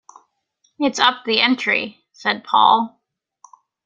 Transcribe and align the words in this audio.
“It’s 0.79 0.97
up 0.97 1.25
the 1.25 1.39
entry,” 1.41 2.03
said 2.11 2.43
Paul. 2.43 2.99